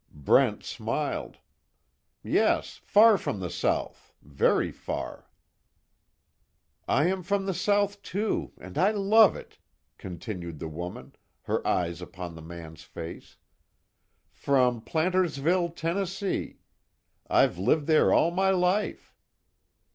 Brent 0.15 0.63
smiled. 0.63 1.37
"Yes, 2.23 2.81
far 2.83 3.19
from 3.19 3.39
the 3.39 3.51
South 3.51 4.11
very 4.23 4.71
far." 4.71 5.29
"I 6.87 7.05
am 7.05 7.21
from 7.21 7.45
the 7.45 7.53
South, 7.53 8.01
too, 8.01 8.51
and 8.57 8.79
I 8.79 8.89
love 8.93 9.35
it," 9.35 9.59
continued 9.99 10.57
the 10.57 10.67
woman, 10.67 11.15
her 11.43 11.61
eyes 11.67 12.01
upon 12.01 12.33
the 12.33 12.41
man's 12.41 12.81
face. 12.81 13.37
"From 14.31 14.81
Plantersville, 14.81 15.69
Tennessee 15.75 16.57
I've 17.29 17.59
lived 17.59 17.85
there 17.85 18.11
all 18.11 18.31
my 18.31 18.49
life." 18.49 19.13